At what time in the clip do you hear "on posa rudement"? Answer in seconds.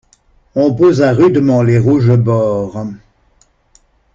0.55-1.61